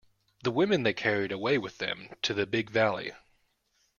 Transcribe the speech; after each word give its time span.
The 0.43 0.49
women 0.49 0.81
they 0.81 0.95
carried 0.95 1.31
away 1.31 1.59
with 1.59 1.77
them 1.77 2.09
to 2.23 2.33
the 2.33 2.47
Big 2.47 2.71
Valley. 2.71 3.11